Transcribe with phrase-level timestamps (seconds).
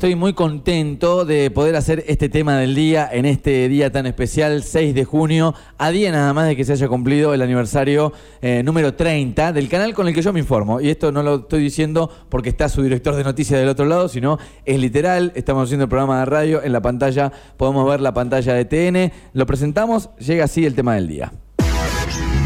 [0.00, 4.62] Estoy muy contento de poder hacer este tema del día en este día tan especial,
[4.62, 8.62] 6 de junio, a día nada más de que se haya cumplido el aniversario eh,
[8.62, 10.80] número 30 del canal con el que yo me informo.
[10.80, 14.08] Y esto no lo estoy diciendo porque está su director de noticias del otro lado,
[14.08, 18.14] sino es literal, estamos haciendo el programa de radio, en la pantalla podemos ver la
[18.14, 21.32] pantalla de TN, lo presentamos, llega así el tema del día.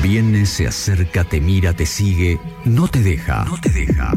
[0.03, 3.45] Viene, se acerca, te mira, te sigue, no te deja.
[3.45, 4.14] No te deja.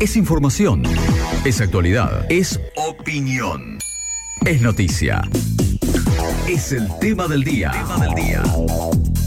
[0.00, 0.82] Es información.
[1.44, 2.26] Es actualidad.
[2.30, 3.78] Es opinión.
[4.44, 5.22] Es noticia.
[6.48, 7.70] Es el tema del día.
[7.72, 8.42] Tema del día.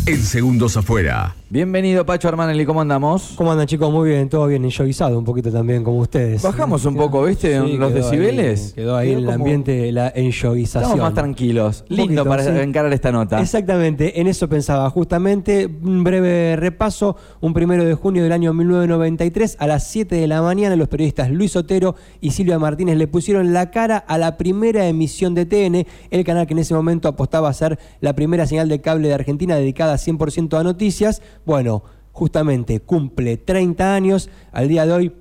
[0.05, 1.33] En segundos afuera.
[1.49, 3.31] Bienvenido Pacho Armanelli, ¿cómo andamos?
[3.37, 3.89] ¿Cómo andan chicos?
[3.91, 6.41] Muy bien, todo bien, enjoguizado un poquito también como ustedes.
[6.41, 7.61] Bajamos un poco, ¿viste?
[7.61, 8.67] Sí, los quedó decibeles.
[8.67, 10.83] ahí- quedó ahí el como- ambiente, la enjoguización.
[10.91, 11.85] Estamos más tranquilos.
[11.89, 12.49] Un Lindo poquito, para sí.
[12.61, 13.41] encarar esta nota.
[13.41, 14.89] Exactamente, en eso pensaba.
[14.89, 17.15] Justamente, un breve repaso.
[17.39, 21.31] Un primero de junio del año 1993, a las 7 de la mañana, los periodistas
[21.31, 25.87] Luis Otero y Silvia Martínez le pusieron la cara a la primera emisión de TN,
[26.11, 29.13] el canal que en ese momento apostaba a ser la primera señal de cable de
[29.13, 31.21] Argentina dedicada 100% a noticias.
[31.45, 34.29] Bueno, justamente cumple 30 años.
[34.51, 35.13] Al día de hoy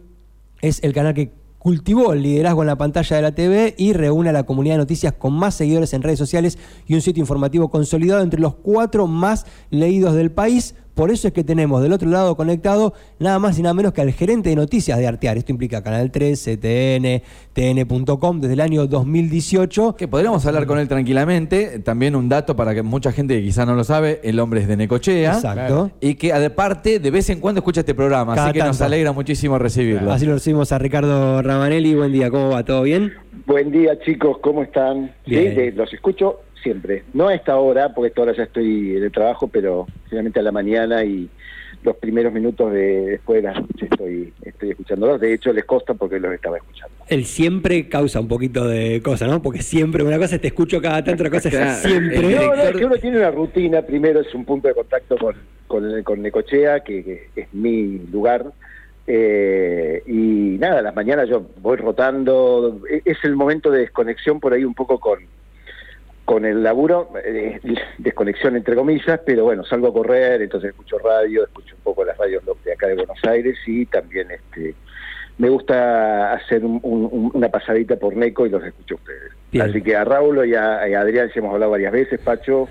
[0.61, 4.29] es el canal que cultivó el liderazgo en la pantalla de la TV y reúne
[4.29, 7.71] a la comunidad de noticias con más seguidores en redes sociales y un sitio informativo
[7.71, 10.77] consolidado entre los cuatro más leídos del país.
[10.97, 14.01] Por eso es que tenemos del otro lado conectado nada más y nada menos que
[14.01, 15.37] al gerente de noticias de Artear.
[15.37, 17.23] Esto implica Canal 13, TN,
[17.53, 19.95] TN.com desde el año 2018.
[19.95, 21.81] Que podríamos hablar con él tranquilamente.
[21.81, 24.69] También un dato para que mucha gente que quizá no lo sabe, el hombre es
[24.69, 25.35] de Necochea.
[25.35, 25.91] Exacto.
[26.01, 29.13] Y que aparte de vez en cuando escucha este programa, Cada así que nos alegra
[29.13, 30.11] muchísimo recibirlo.
[30.11, 31.95] Así lo recibimos a Ricardo Rabanelli.
[31.95, 32.65] Buen día, ¿cómo va?
[32.65, 33.13] ¿Todo bien?
[33.45, 35.13] Buen día chicos, ¿cómo están?
[35.27, 35.77] Sí, Bien.
[35.77, 37.05] los escucho siempre.
[37.15, 40.41] No a esta hora, porque a esta hora ya estoy en el trabajo, pero finalmente
[40.41, 41.29] a la mañana y
[41.85, 45.21] los primeros minutos de después de las noche estoy, estoy escuchándolos.
[45.21, 46.93] De hecho, les costa porque los estaba escuchando.
[47.09, 49.41] El siempre causa un poquito de cosa, ¿no?
[49.41, 51.71] Porque siempre, una cosa es te escucho cada tanto, otra cosa Claro.
[51.71, 52.35] es siempre.
[52.35, 53.83] No, no, es que uno tiene una rutina.
[53.83, 55.37] Primero es un punto de contacto con,
[55.69, 58.47] con, con Necochea, que, que es mi lugar.
[59.07, 62.81] Eh, y nada, a las mañanas yo voy rotando.
[62.91, 65.21] E- Es el momento de desconexión por ahí un poco con,
[66.27, 67.59] con el laburo, eh,
[67.99, 72.19] desconexión entre comillas, pero bueno, salgo a correr, entonces escucho radio, escucho un poco las
[72.19, 74.75] radios de acá de Buenos Aires y también este
[75.39, 79.33] me gusta hacer un- un- una pasadita por Neco y los escucho a ustedes.
[79.53, 79.69] Bien.
[79.71, 82.69] Así que a Raúl y a, y a Adrián ya hemos hablado varias veces, Pacho,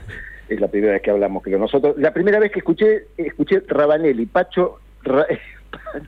[0.49, 1.95] es la primera vez que hablamos, creo nosotros.
[1.97, 5.27] La primera vez que escuché, escuché Rabanelli, Pacho Ra-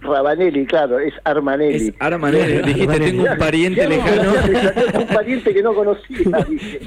[0.02, 1.88] Rabanelli, claro, es Armanelli.
[1.90, 2.62] Es Armanelli.
[2.74, 4.34] Dijiste, tengo un pariente lejano.
[5.00, 6.80] un pariente que no conocía, dije.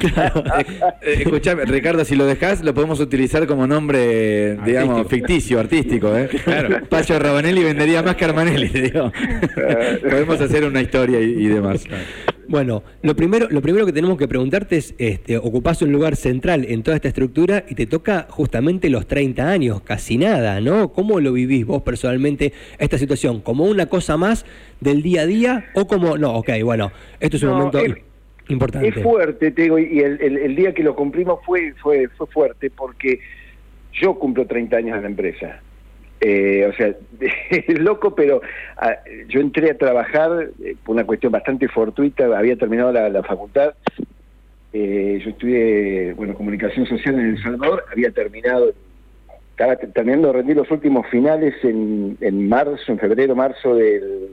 [1.03, 6.29] Eh, Escuchame, Ricardo, si lo dejás, lo podemos utilizar como nombre, digamos, ficticio, artístico, ¿eh?
[6.45, 6.81] Claro.
[6.89, 9.13] Pacho Rabanelli vendería más que Armanelli, te digo.
[10.03, 11.85] podemos hacer una historia y, y demás.
[12.51, 16.67] Bueno, lo primero, lo primero que tenemos que preguntarte es, este, ocupás un lugar central
[16.69, 20.93] en toda esta estructura y te toca justamente los 30 años, casi nada, ¿no?
[20.93, 23.41] ¿Cómo lo vivís vos personalmente esta situación?
[23.41, 24.45] ¿Como una cosa más
[24.81, 26.91] del día a día o como, no, ok, bueno,
[27.21, 27.95] esto es un No, momento es-
[28.49, 28.89] importante.
[28.89, 32.27] Es fuerte, te digo, y el, el- el día que lo cumplimos fue, fue, fue
[32.27, 33.21] fuerte porque
[33.93, 35.61] yo cumplo 30 años en la empresa.
[36.21, 36.95] Eh, o sea,
[37.51, 38.43] es loco, pero
[38.77, 38.99] ah,
[39.29, 43.73] yo entré a trabajar eh, por una cuestión bastante fortuita, había terminado la, facultad,
[44.73, 48.73] eh, yo estudié, bueno, comunicación social en El Salvador, había terminado,
[49.53, 54.29] estaba te- terminando de rendir los últimos finales en, en marzo, en febrero, marzo del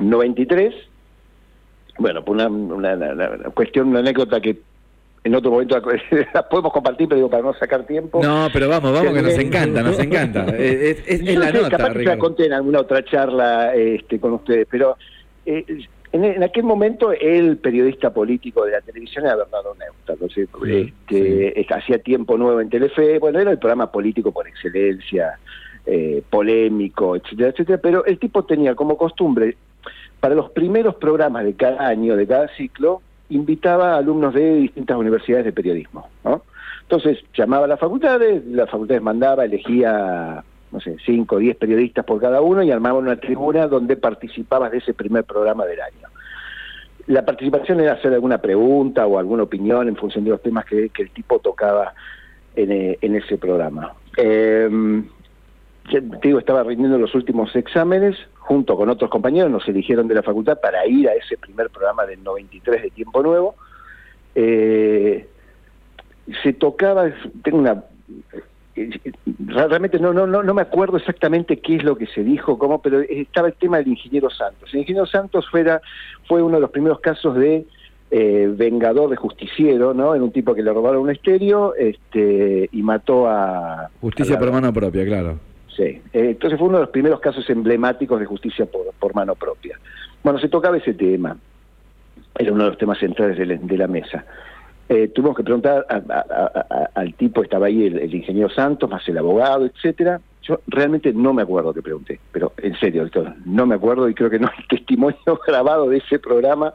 [0.00, 0.74] 93,
[1.98, 4.56] bueno, por una, una, una- una cuestión, una anécdota que
[5.24, 5.80] en otro momento
[6.34, 8.22] la podemos compartir, pero digo, para no sacar tiempo.
[8.22, 10.46] No, pero vamos, vamos, que nos encanta, nos encanta.
[10.58, 14.20] Es, es- es la sé, nota, capaz que la conté en alguna otra charla este,
[14.20, 14.96] con ustedes, pero
[15.46, 15.64] eh,
[16.12, 20.46] en, en aquel momento el periodista político de la televisión era Bernardo Neusta, no sé,
[20.78, 25.38] este, es- hacía tiempo nuevo en Telefe, bueno, era el programa político por excelencia,
[25.86, 29.56] eh, polémico, etcétera, etcétera, pero el tipo tenía como costumbre,
[30.20, 34.96] para los primeros programas de cada año, de cada ciclo, invitaba a alumnos de distintas
[34.96, 36.42] universidades de periodismo, ¿no?
[36.82, 42.04] Entonces llamaba a las facultades, las facultades mandaba, elegía, no sé, cinco o diez periodistas
[42.04, 46.08] por cada uno y armaba una tribuna donde participabas de ese primer programa del año.
[47.06, 50.90] La participación era hacer alguna pregunta o alguna opinión en función de los temas que,
[50.94, 51.94] el tipo tocaba
[52.54, 53.94] en, eh, en ese programa.
[54.16, 54.68] Ya
[55.90, 60.22] te digo, estaba rindiendo los últimos exámenes, junto con otros compañeros, nos eligieron de la
[60.22, 63.54] facultad para ir a ese primer programa del 93 de Tiempo Nuevo.
[64.34, 65.28] Eh,
[66.42, 67.10] se tocaba,
[67.42, 67.84] tengo una,
[69.46, 72.80] realmente no, no, no, no me acuerdo exactamente qué es lo que se dijo, cómo,
[72.80, 74.72] pero estaba el tema del ingeniero Santos.
[74.72, 75.80] El ingeniero Santos fuera,
[76.26, 77.66] fue uno de los primeros casos de
[78.10, 80.14] eh, vengador de justiciero, ¿no?
[80.14, 83.90] En un tipo que le robaron un estéreo este, y mató a...
[84.00, 85.38] Justicia por mano propia, claro.
[85.76, 89.78] Sí, eh, entonces fue uno de los primeros casos emblemáticos de justicia por, mano propia.
[90.22, 91.36] Bueno, se tocaba ese tema,
[92.38, 94.24] era uno de los temas centrales de la mesa.
[94.88, 95.86] Eh, tuvimos que preguntar
[96.94, 100.20] al tipo, estaba ahí el, ingeniero Santos, más el abogado, etcétera.
[100.42, 104.14] Yo realmente no me acuerdo que pregunté, pero en serio, doctor, no me acuerdo y
[104.14, 106.72] creo que no hay testimonio grabado de ese programa,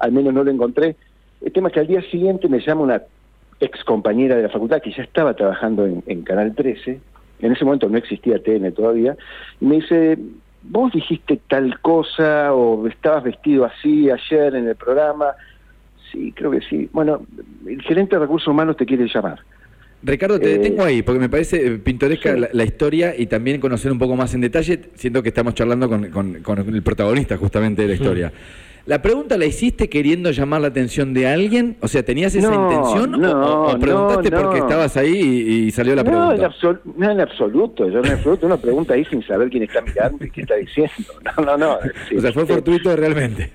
[0.00, 0.96] al menos no lo encontré.
[1.40, 3.02] El tema es que al día siguiente me llama una
[3.60, 7.00] ex compañera de la facultad que ya estaba trabajando en Canal 13,
[7.40, 9.16] en ese momento no existía TN todavía,
[9.60, 10.18] y me dice,
[10.62, 15.34] vos dijiste tal cosa o estabas vestido así ayer en el programa,
[16.14, 16.88] Sí, creo que sí.
[16.92, 17.26] Bueno,
[17.66, 19.40] el gerente de recursos humanos te quiere llamar.
[20.02, 23.98] Ricardo, te detengo eh, ahí, porque me parece pintoresca la, historia y también conocer un
[23.98, 28.32] poco más en detalle, siento que estamos charlando con, el protagonista justamente de la historia.
[28.86, 31.76] ¿La pregunta la hiciste queriendo llamar la atención de alguien?
[31.80, 35.16] O sea, ¿tenías esa intención no, o, preguntaste porque estabas ahí
[35.66, 36.52] y, salió la pregunta?
[36.96, 37.88] no, en absoluto.
[37.88, 40.92] Yo en absoluto uno pregunta ahí sin saber quién está mirando y qué está diciendo.
[41.36, 41.78] No, no, no.
[42.16, 43.50] o sea, fue fortuito realmente.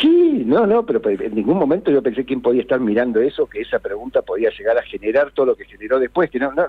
[0.00, 3.60] Sí, no, no, pero en ningún momento yo pensé quién podía estar mirando eso, que
[3.60, 6.66] esa pregunta podía llegar a generar todo lo que generó después, que no, no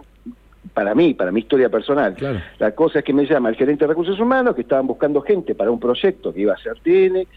[0.74, 2.16] para mí, para mi historia personal.
[2.59, 5.56] La cosa es que me llama el gerente de recursos humanos, que estaban buscando gente
[5.56, 7.27] para un proyecto que iba a ser TN,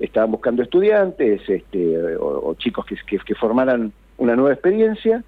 [0.00, 5.24] estaban buscando estudiantes este, o, chicos que, que, formaran una nueva experiencia.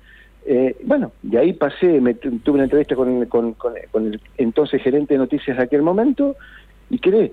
[0.46, 3.74] Eh, bueno, de ahí pasé, me, tuve una entrevista con, con, con,
[4.06, 6.36] el entonces gerente de noticias de aquel momento
[6.88, 7.32] y quedé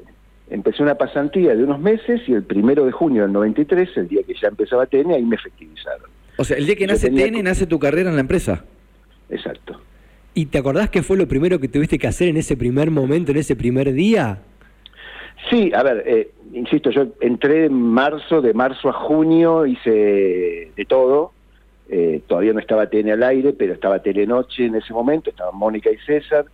[0.50, 4.22] empecé una pasantía de unos meses y el primero de junio del 93, el día
[4.24, 6.10] que ya empezaba TN, ahí me efectivizaron.
[6.38, 8.64] O sea, el día que nace TN, nace tu carrera en la empresa.
[9.30, 9.82] Exacto.
[10.34, 13.32] ¿Y te acordás qué fue lo primero que tuviste que hacer en ese primer momento,
[13.32, 14.40] en ese primer día?
[15.50, 20.86] Sí, a ver, eh, insisto, yo entré en marzo, de marzo a junio hice de
[20.88, 21.32] todo.
[21.90, 25.90] Eh, todavía no estaba TN al aire, pero estaba Telenoche en ese momento, estaban Mónica
[25.90, 26.46] y César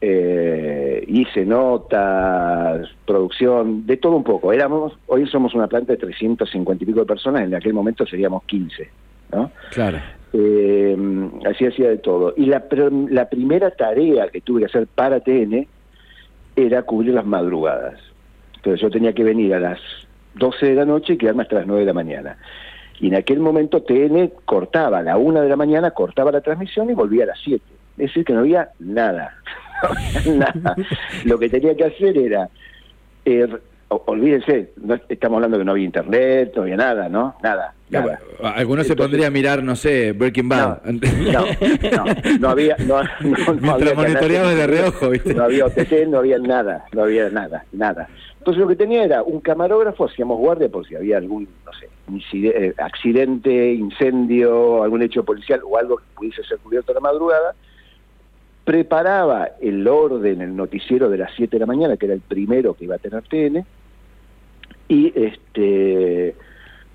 [0.00, 4.52] eh, hice notas, producción, de todo un poco.
[4.52, 8.44] Éramos, hoy somos una planta de 350 y pico de personas, en aquel momento seríamos
[8.44, 8.88] 15,
[9.32, 9.50] ¿no?
[9.72, 9.98] Claro.
[10.32, 10.96] Eh,
[11.46, 12.34] así hacía de todo.
[12.36, 12.64] Y la,
[13.10, 15.66] la primera tarea que tuve que hacer para TN
[16.66, 18.00] era cubrir las madrugadas.
[18.56, 19.78] Entonces yo tenía que venir a las
[20.34, 22.36] 12 de la noche y quedarme hasta las 9 de la mañana.
[23.00, 26.90] Y en aquel momento TN cortaba a la 1 de la mañana, cortaba la transmisión
[26.90, 27.62] y volvía a las 7.
[27.92, 29.34] Es decir, que no había nada.
[31.24, 32.48] Lo que tenía que hacer era,
[33.24, 33.48] eh,
[33.88, 37.34] olvídense, no, estamos hablando que no había internet, no había nada, ¿no?
[37.42, 37.74] Nada.
[38.42, 40.82] Algunos se pondría a mirar, no sé, Breaking Bad.
[40.84, 42.04] No, no,
[42.38, 42.76] no, había.
[42.78, 43.02] No,
[43.60, 45.32] no, había de reojo, ¿viste?
[45.34, 48.08] No había OTT, no había nada, no había nada, nada.
[48.38, 51.88] Entonces lo que tenía era un camarógrafo, hacíamos guardia por si había algún, no sé,
[52.32, 57.54] eh, accidente, incendio, algún hecho policial o algo que pudiese ser cubierto a la madrugada
[58.68, 62.74] preparaba el orden, el noticiero de las 7 de la mañana, que era el primero
[62.74, 63.64] que iba a tener TN,
[64.88, 66.34] y este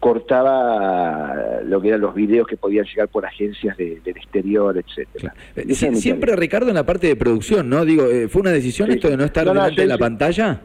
[0.04, 5.34] cortaba lo que eran los videos que podían llegar por agencias del exterior, etcétera.
[5.56, 7.86] Eh, siempre, Ricardo, en la parte de producción, ¿no?
[7.86, 10.60] Digo, eh, ¿fue una decisión esto de no estar delante de la pantalla?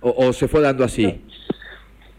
[0.00, 1.22] O, se fue dando así?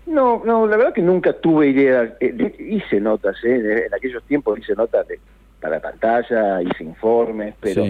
[0.05, 2.17] No, no, la verdad que nunca tuve idea.
[2.19, 3.85] Eh, hice notas, ¿eh?
[3.87, 5.17] en aquellos tiempos hice notas de,
[5.61, 7.85] para pantalla, hice informes, pero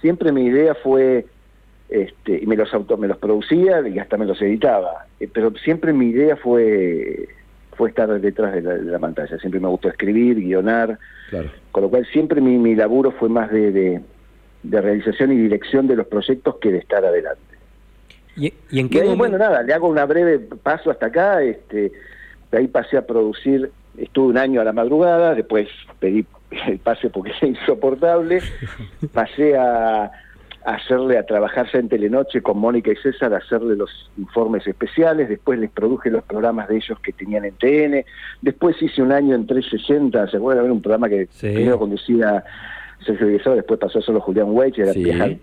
[0.00, 1.24] siempre mi idea fue,
[1.88, 5.52] este, y me los auto, me los producía y hasta me los editaba, eh, pero
[5.56, 7.28] siempre mi idea fue
[7.78, 10.98] fue estar detrás de la, pantalla, siempre me gustó escribir, guionar,
[11.70, 14.02] con lo cual siempre mi, mi laburo fue más de,
[14.64, 17.40] de, realización y dirección de los proyectos que de estar adelante.
[18.36, 21.92] ¿Y, en qué Bueno, nada, le hago una breve paso hasta acá, este,
[22.50, 25.68] de ahí pasé a producir, estuve un año a la madrugada, después
[26.00, 26.26] pedí
[26.66, 28.40] el pase porque es insoportable,
[29.12, 30.10] pasé a,
[30.74, 35.70] hacerle, a trabajarse en Telenoche con Mónica y César, hacerle los informes especiales, después les
[35.70, 38.04] produje los programas de ellos que tenían en TN,
[38.42, 42.44] después hice un año en 360, se acuerdan ver un programa que primero conducía
[43.04, 45.36] Sergio Guisado, después pasó solo Julián Weich, era viajar.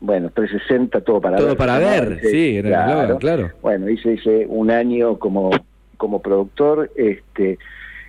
[0.00, 1.44] Bueno, 360, todo para ver.
[1.44, 3.50] Todo para ver, sí, claro, claro.
[3.60, 5.50] Bueno, hice, hice un año como,
[5.98, 7.58] como productor, este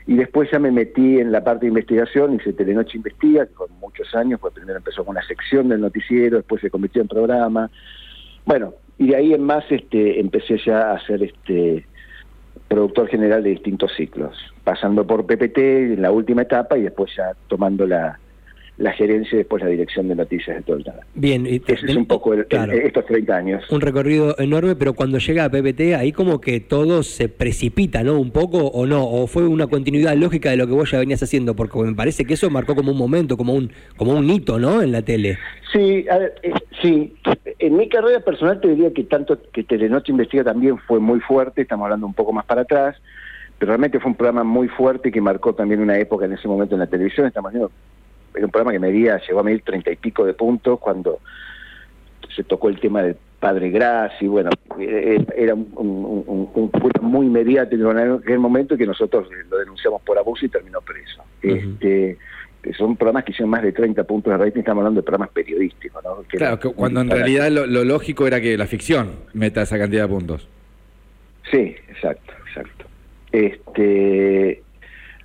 [0.08, 3.70] y después ya me metí en la parte de investigación, hice Telenoche Investiga, que con
[3.80, 7.70] muchos años, pues primero empezó con una sección del noticiero, después se convirtió en programa.
[8.46, 11.86] Bueno, y de ahí en más este, empecé ya a ser este
[12.68, 17.34] productor general de distintos ciclos, pasando por PPT en la última etapa y después ya
[17.48, 18.20] tomando la,
[18.82, 21.02] la gerencia y después la dirección de noticias de todo el canal.
[21.14, 22.72] Bien, y Ese es un poco el- claro.
[22.72, 23.64] el- estos 30 años.
[23.72, 28.20] un recorrido enorme, pero cuando llega a PPT, ahí como que todo se precipita, ¿no?
[28.20, 31.22] Un poco o no, o fue una continuidad lógica de lo que vos ya venías
[31.22, 34.58] haciendo, porque me parece que eso marcó como un momento, como un, como un hito,
[34.58, 34.82] ¿no?
[34.82, 35.38] En la tele.
[35.72, 37.14] Sí, a ver, eh, sí.
[37.60, 41.62] En mi carrera personal te diría que tanto que Telenoche Investiga también fue muy fuerte,
[41.62, 42.96] estamos hablando un poco más para atrás,
[43.60, 46.74] pero realmente fue un programa muy fuerte que marcó también una época en ese momento
[46.74, 47.28] en la televisión.
[47.28, 47.72] Estamos hablando,
[48.36, 51.20] era un programa que medía, llegó a medir treinta y pico de puntos cuando
[52.36, 57.02] se tocó el tema del padre Graci, bueno, eh, era un, un, un- un punto
[57.02, 61.24] muy mediático en aquel momento que nosotros lo denunciamos por abuso y terminó preso.
[61.42, 62.18] Este,
[62.78, 66.04] son programas que hicieron más de 30 puntos de rating, estamos hablando de programas periodísticos,
[66.04, 66.22] ¿no?
[66.30, 69.80] Que Claro, que cuando en realidad lo, lo lógico era que la ficción meta esa
[69.80, 70.48] cantidad de puntos.
[71.50, 72.86] Sí, exacto, exacto.
[73.32, 74.62] Este,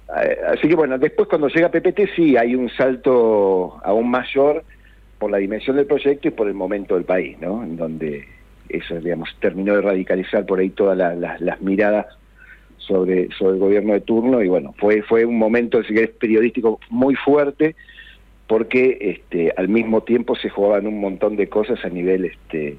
[0.08, 4.64] así que bueno, después cuando llega PPT sí hay un salto aún mayor
[5.18, 7.62] por la dimensión del proyecto y por el momento del país, ¿no?
[7.62, 8.26] En donde
[8.68, 12.06] eso, digamos, terminó de radicalizar por ahí todas la- la- las miradas
[12.78, 16.78] sobre, sobre el gobierno de turno y bueno, fue, fue un momento, si querés, periodístico
[16.90, 17.75] muy fuerte
[18.46, 22.76] porque este, al mismo tiempo se jugaban un montón de cosas a nivel este,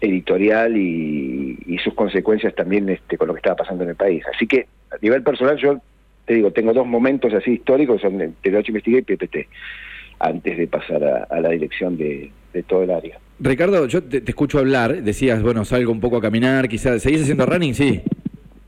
[0.00, 4.22] editorial y, y sus consecuencias también este, con lo que estaba pasando en el país.
[4.34, 5.78] Así que a nivel personal yo
[6.26, 9.36] te digo, tengo dos momentos así históricos, son de Telenoche Investigué y PPT,
[10.18, 13.18] antes de pasar a, a la dirección de, de todo el área.
[13.38, 17.22] Ricardo, yo te, te escucho hablar, decías, bueno, salgo un poco a caminar, quizás, ¿seguís
[17.22, 17.74] haciendo running?
[17.74, 18.00] Sí.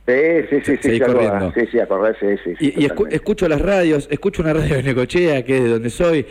[0.07, 0.15] Sí,
[0.49, 1.53] sí, sí, sí, corriendo.
[1.55, 2.55] sí, sí, a correr, sí, sí.
[2.59, 5.69] sí, Y, y escu- escucho las radios, escucho una radio de Necochea, que es de
[5.69, 6.25] donde soy.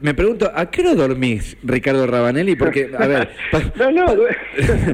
[0.00, 2.56] Me- pregunto, ¿a qué hora dormís, Ricardo Rabanelli?
[2.56, 3.28] Porque, a ver...
[3.78, 4.06] No, no,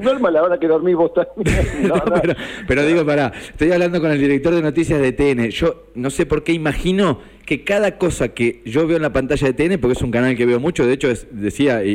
[0.02, 1.56] duerma a la hora que dormís vos también.
[1.88, 2.34] No, pero,
[2.68, 5.48] pero digo, pará, estoy hablando con el director de noticias de TN.
[5.50, 9.50] Yo no sé por qué imagino que cada cosa que yo veo en la pantalla
[9.50, 11.90] de TN, porque es un canal que veo mucho, de hecho es- decía, y,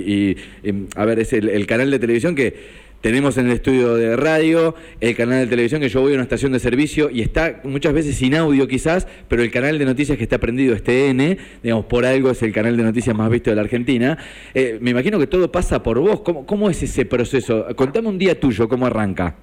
[0.63, 3.95] y, em, a ver, es el, el canal de televisión que tenemos en el estudio
[3.95, 7.21] de radio, el canal de televisión que yo voy a una estación de servicio y
[7.21, 10.83] está muchas veces sin audio quizás, pero el canal de noticias que está prendido es
[10.83, 14.17] TN, digamos, por algo es el canal de noticias más visto de la Argentina.
[14.53, 16.21] Eh, me imagino que todo pasa por vos.
[16.21, 17.67] ¿Cómo, ¿Cómo es ese proceso?
[17.75, 19.35] Contame un día tuyo, ¿cómo arranca?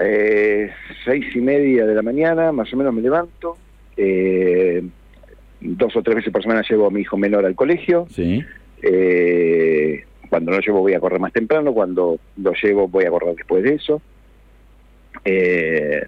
[0.00, 0.70] Eh,
[1.04, 3.56] seis y media de la mañana, más o menos me levanto.
[3.96, 4.82] Eh,
[5.60, 8.06] dos o tres veces por semana llevo a mi hijo menor al colegio.
[8.10, 8.44] Sí.
[8.82, 13.36] Eh, cuando no llevo voy a correr más temprano, cuando lo llevo voy a correr
[13.36, 14.02] después de eso.
[15.24, 16.06] Eh,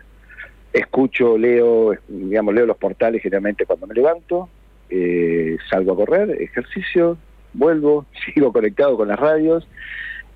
[0.73, 4.49] escucho, leo, digamos, leo los portales generalmente cuando me levanto,
[4.91, 7.17] eh, salgo a correr, ejercicio,
[7.55, 9.67] vuelvo, sigo conectado con las radios.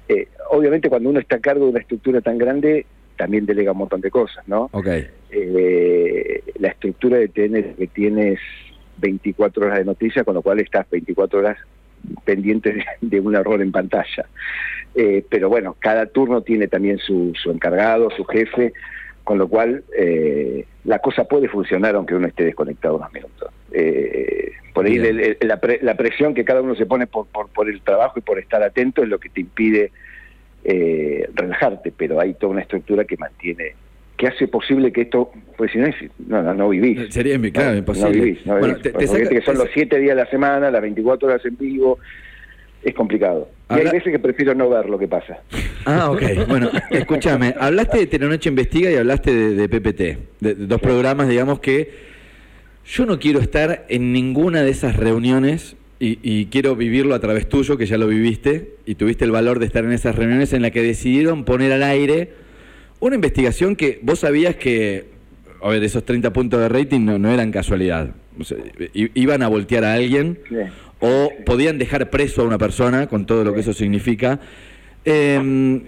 [0.09, 3.79] Eh, obviamente cuando uno está a cargo de una estructura tan grande, también delega un
[3.79, 4.71] montón de cosas, ¿no?
[4.73, 4.89] Ok.
[5.31, 8.41] eh, la estructura de TN que tienes
[8.97, 11.59] 24 horas de noticias, con lo cual estás 24 horas
[12.25, 14.27] pendiente de, un error en pantalla.
[14.95, 18.73] Eh, pero bueno, cada turno tiene también su, su encargado, su jefe,
[19.25, 23.49] con lo cual eh, la cosa puede funcionar aunque uno esté desconectado unos minutos.
[23.73, 25.19] Eh, por ahí Bien.
[25.19, 27.81] el- el- la, pre- la presión que cada uno se pone por, por, por el
[27.83, 29.93] trabajo y por estar atento es lo que te impide
[30.65, 33.75] eh, relajarte, pero hay toda una estructura que mantiene,
[34.21, 35.95] que hace posible que esto, pues si no es,
[36.29, 37.13] no, no, no vivís.
[37.13, 38.17] Sería, claro, No, imposible.
[38.19, 40.31] No vivís, no Bueno, te- te saca- que son te- los siete días de la
[40.31, 41.99] semana, las 24 horas en vivo,
[42.85, 43.49] es complicado.
[43.71, 45.39] Y Habla- hay veces que prefiero no ver lo que pasa.
[45.87, 46.21] Ah, ok.
[46.49, 50.01] Bueno, escúchame, hablaste de Telenoche Investiga y hablaste de, de PPT,
[50.41, 51.91] de, de dos programas, digamos que
[52.85, 57.49] yo no quiero estar en ninguna de esas reuniones y, y quiero vivirlo a través
[57.49, 60.61] tuyo, que ya lo viviste y tuviste el valor de estar en esas reuniones en
[60.63, 62.31] las que decidieron poner al aire
[63.01, 65.07] una investigación que vos sabías que,
[65.63, 68.11] a ver, esos 30 puntos de rating no, no eran casualidad.
[68.39, 68.59] O sea,
[68.95, 70.57] i- iban a voltear a alguien Sí.
[71.01, 74.41] o podían dejar preso a una persona con todo lo que eso significa.
[75.03, 75.81] Eh,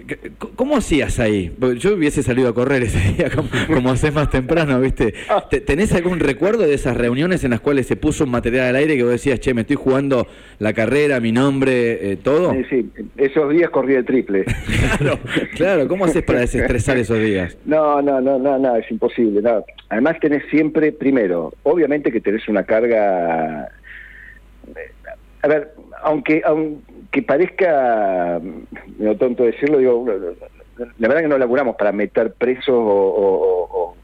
[0.55, 1.51] ¿Cómo hacías ahí?
[1.59, 5.13] Porque yo hubiese salido a correr ese día, como, como haces más temprano, ¿viste?
[5.51, 8.75] Te- ¿Tenés algún recuerdo de esas reuniones en las cuales se puso un material al
[8.77, 10.25] aire que vos decías, che, me estoy jugando
[10.57, 12.53] la carrera, mi nombre, eh, todo?
[12.53, 14.45] Sí, sí, esos días corrí el triple.
[14.97, 15.19] Claro,
[15.55, 17.55] claro, ¿cómo haces para desestresar esos días?
[17.65, 19.41] No, no, no, no, no, es imposible.
[19.41, 19.63] No.
[19.89, 23.69] Además tenés siempre, primero, obviamente que tenés una carga...
[25.43, 25.73] A ver,
[26.03, 28.41] aunque aunque parezca
[28.97, 30.05] medio tonto decirlo, digo,
[30.97, 33.97] la verdad que no laburamos para meter preso o, o- o-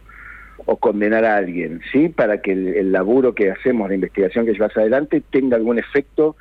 [0.65, 2.09] o condenar a alguien, ¿sí?
[2.09, 6.35] Para que el, el laburo que hacemos, la investigación que llevas adelante, tenga algún efecto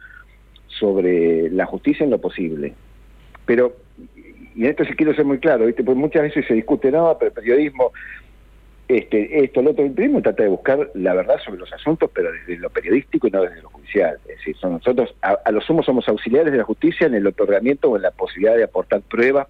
[0.67, 2.75] sobre la justicia en lo posible.
[3.47, 3.77] Pero,
[4.55, 5.83] y en esto sí quiero ser muy claro, ¿viste?
[5.85, 7.93] Porque muchas veces se discute, no, pero el periodismo,
[8.89, 9.85] este, esto, lo otro.
[9.85, 13.31] El periodismo trata de buscar la verdad sobre los asuntos, pero desde lo periodístico y
[13.31, 14.17] no desde lo judicial.
[14.29, 17.27] Es decir, son nosotros, a, a lo sumo, somos auxiliares de la justicia en el
[17.27, 19.47] otorgamiento o en la posibilidad de aportar pruebas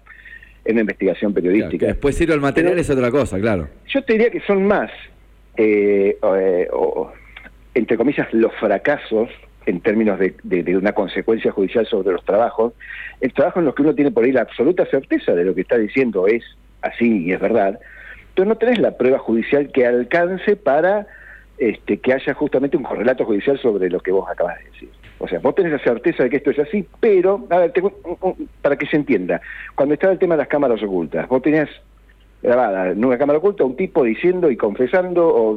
[0.65, 1.85] en la investigación periodística.
[1.87, 3.69] después sirve el material Pero- es otra cosa, claro.
[3.87, 4.91] Yo te diría que son más,
[5.57, 7.11] eh, o, eh, o,
[7.73, 9.29] entre comillas, los fracasos
[9.65, 12.73] en términos de, de- de una consecuencia judicial sobre los trabajos,
[13.21, 15.61] el trabajo en los que uno tiene por ahí la absoluta certeza de lo que
[15.61, 16.43] está diciendo es
[16.81, 17.79] así y es verdad,
[18.39, 21.05] pero no tenés la prueba judicial que alcance para
[21.57, 24.89] este, que haya justamente un correlato judicial sobre lo que vos acabas de decir.
[25.17, 27.83] O sea, vos tenés la certeza de que esto es así, pero, a ver, te-
[28.61, 29.41] para que se entienda,
[29.75, 31.67] cuando estaba el tema de las cámaras ocultas, vos tenías
[32.41, 35.51] grabada en una cámara oculta un tipo diciendo y confesando o,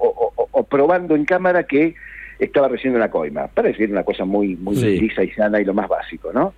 [0.00, 1.96] o- o- o probando en cámara que
[2.38, 5.00] estaba recibiendo una coima, para decir una cosa muy, muy Sí.
[5.00, 6.54] lisa y sana y lo más básico, ¿no?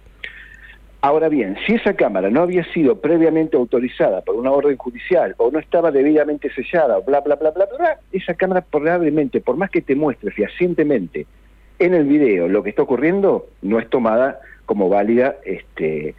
[1.03, 5.51] Ahora bien, si esa cámara no había sido previamente autorizada por una orden judicial o
[5.51, 9.57] no estaba debidamente sellada o bla, bla, bla, bla, bla, bla, esa cámara probablemente, por
[9.57, 11.27] más que te muestre fehacientemente
[11.79, 16.15] en el video lo que está ocurriendo, no es tomada como válida este,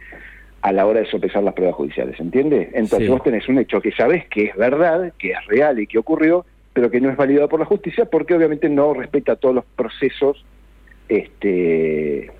[0.62, 2.70] a la hora de sopesar las pruebas judiciales, ¿entiende?
[2.74, 3.08] Entonces Sí.
[3.08, 6.44] vos tenés un hecho que sabés que es verdad, que es real y que ocurrió,
[6.72, 10.44] pero que no es validado por la justicia porque obviamente no respeta todos los procesos
[11.08, 12.30] este,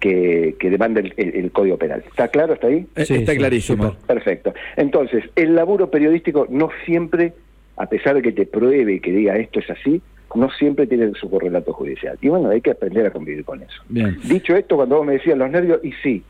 [0.00, 2.02] que, que demanda el, el- el Código Penal.
[2.06, 2.54] ¿Está claro?
[2.54, 2.86] ¿Está ahí?
[2.96, 3.94] Eh, Sí, Está sí, clarísimo.
[4.06, 4.54] Perfecto.
[4.76, 7.32] Entonces, el laburo periodístico no siempre,
[7.76, 10.00] a pesar de que te pruebe y que diga esto es así,
[10.34, 12.18] no siempre tiene su correlato judicial.
[12.20, 13.82] Y bueno, hay que aprender a convivir con eso.
[13.88, 14.18] Bien.
[14.24, 16.22] Dicho esto, cuando vos me decías los nervios, y sí,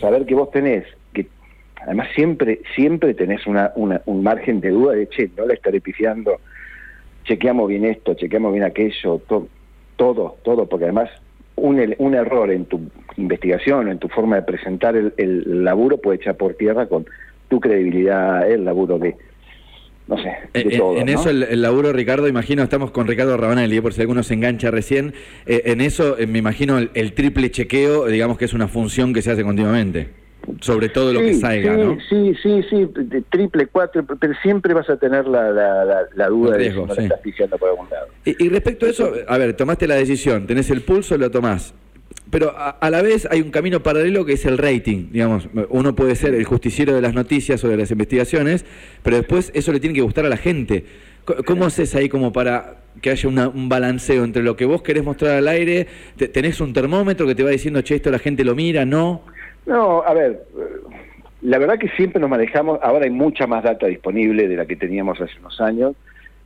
[0.00, 1.26] saber que vos tenés, que
[1.80, 5.80] además siempre siempre tenés una, una- un margen de duda de, che, no la estaré
[5.80, 6.40] pifiando,
[7.24, 9.48] chequeamos bien esto, chequeamos bien aquello, to-
[9.96, 11.10] todo, todo, porque además
[11.56, 12.80] un, un error en tu
[13.16, 17.06] investigación o en tu forma de presentar el, el laburo puede echar por tierra con
[17.48, 19.16] tu credibilidad, el laburo de,
[20.06, 20.96] no sé, de En, todo.
[20.98, 21.12] en ¿no?
[21.12, 24.34] eso el, el laburo, Ricardo, imagino, estamos con Ricardo Rabanelli, eh, por si alguno se
[24.34, 25.14] engancha recién.
[25.46, 29.14] Eh, en eso, eh, me imagino, el, el triple chequeo, digamos que es una función
[29.14, 30.08] que se hace continuamente.
[30.60, 31.98] Sobre todo lo que salga, sí, ¿no?
[32.08, 32.88] Sí, sí, sí,
[33.30, 36.94] triple, cuatro, pero siempre vas a tener la, la, la, la duda de si no
[36.94, 37.08] sí.
[37.08, 38.06] la estás por algún lado.
[38.24, 41.74] Y, y respecto a eso, a ver, tomaste la decisión, tenés el pulso, lo tomás.
[42.30, 45.48] Pero a, a la vez hay un camino paralelo que es el rating, digamos.
[45.68, 48.64] Uno puede ser el justiciero de las noticias o de las investigaciones,
[49.02, 50.84] pero después eso le tiene que gustar a la gente.
[51.44, 55.04] ¿Cómo haces ahí como para que haya una- un balanceo entre lo que vos querés
[55.04, 55.86] mostrar al aire?
[56.16, 59.22] Te- ¿Tenés un termómetro que te va diciendo, che, esto la gente lo mira, no?
[59.66, 60.64] No, a ver, eh,
[61.42, 64.76] la verdad que siempre nos manejamos, ahora hay mucha más data disponible de la que
[64.76, 65.94] teníamos hace unos años,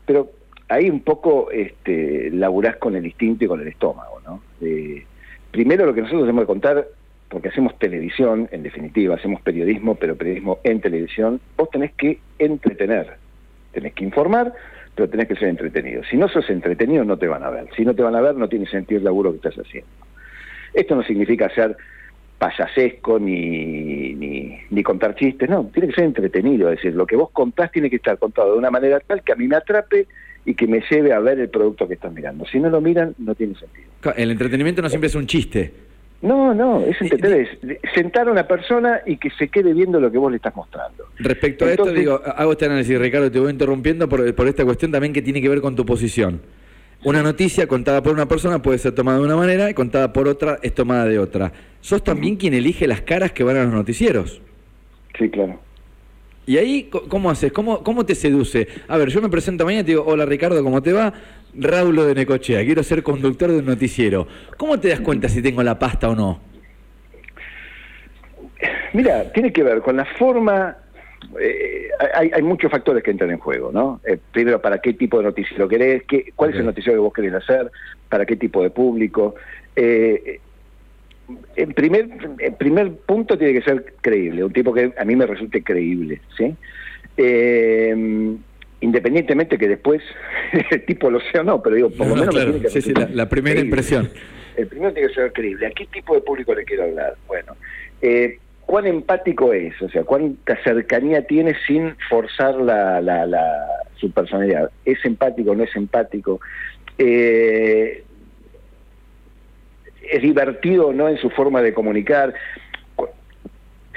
[0.06, 0.30] pero
[0.68, 4.42] ahí un poco este, laburás con el instinto y con el estómago, ¿no?
[4.60, 5.04] Eh,
[5.50, 6.86] primero lo que nosotros tenemos que contar,
[7.28, 13.16] porque hacemos televisión, en definitiva, hacemos periodismo, pero periodismo en televisión, vos tenés que entretener,
[13.72, 14.52] tenés que informar,
[14.94, 16.02] pero tenés que ser entretenido.
[16.04, 17.68] Si no sos entretenido, no te van a ver.
[17.76, 19.88] Si no te van a ver, no tiene sentido el laburo que estás haciendo.
[20.74, 21.76] Esto no significa ser
[22.40, 27.14] payasesco ni, ni, ni contar chistes, no, tiene que ser entretenido, es decir, lo que
[27.14, 30.06] vos contás tiene que estar contado de una manera tal que a mí me atrape
[30.46, 32.46] y que me lleve a ver el producto que estás mirando.
[32.46, 34.14] Si no lo miran, no tiene sentido.
[34.16, 35.70] El entretenimiento no siempre es un chiste.
[36.22, 40.10] No, no, es entretener, es sentar a una persona y que se quede viendo lo
[40.10, 41.04] que vos le estás mostrando.
[41.18, 44.90] Respecto a esto, digo, hago este análisis, Ricardo, te voy interrumpiendo por, por esta cuestión
[44.90, 46.40] también que tiene que ver con tu posición.
[47.02, 50.28] Una noticia contada por una persona puede ser tomada de una manera y contada por
[50.28, 51.50] otra es tomada de otra.
[51.80, 54.42] ¿Sos también quien elige las caras que van a los noticieros?
[55.18, 55.58] Sí, claro.
[56.46, 57.52] Y ahí, ¿cómo haces?
[57.52, 58.68] ¿Cómo, ¿Cómo te seduce?
[58.88, 61.12] A ver, yo me presento mañana y te digo, hola Ricardo, ¿cómo te va?
[61.54, 64.26] Raulo de Necochea, quiero ser conductor de un noticiero.
[64.58, 66.40] ¿Cómo te das cuenta si tengo la pasta o no?
[68.92, 70.76] Mira, tiene que ver con la forma.
[71.40, 74.00] Eh, hay, hay muchos factores que entran en juego, ¿no?
[74.06, 76.02] Eh, primero, ¿para qué tipo de noticiero querés?
[76.04, 77.70] ¿Qué, ¿Cuál es el noticiero que vos querés hacer?
[78.08, 79.34] ¿Para qué tipo de público?
[79.76, 80.40] Eh,
[81.56, 85.26] en primer, en primer punto tiene que ser creíble, un tipo que a mí me
[85.26, 86.54] resulte creíble, ¿sí?
[87.16, 88.34] Eh,
[88.80, 90.02] independientemente que después
[90.70, 92.66] el tipo lo sea o no, pero digo, por lo No, menos me claro, tiene
[92.66, 93.60] que sí, sí, la- primera creíble.
[93.68, 94.10] impresión.
[94.56, 95.66] El primero tiene que ser creíble.
[95.66, 97.14] ¿A qué tipo de público le quiero hablar?
[97.28, 97.56] Bueno,
[98.02, 98.38] eh,
[98.70, 99.74] ¿cuán empático es?
[99.82, 104.70] O sea, ¿cuánta cercanía tiene sin forzar la, la, la- su personalidad?
[104.84, 106.40] ¿Es empático o no es empático?
[106.96, 108.04] Eh,
[110.08, 112.32] ¿Es divertido o no en su forma de comunicar?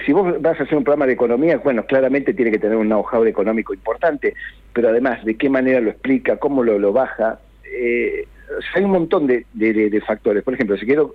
[0.04, 2.88] Si vos vas a hacer un programa de economía, bueno, claramente tiene que tener un
[2.88, 4.34] know-how económico importante,
[4.74, 6.38] pero además, ¿de qué manera lo explica?
[6.38, 7.40] ¿Cómo lo, baja?
[7.64, 8.26] Eh,
[8.74, 10.44] hay un montón de factores.
[10.44, 11.14] Por ejemplo, si quiero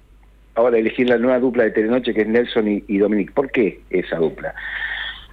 [0.59, 3.81] ahora elegir la nueva dupla de Telenoche que es Nelson y, y Dominique, ¿por qué
[3.91, 4.55] esa dupla?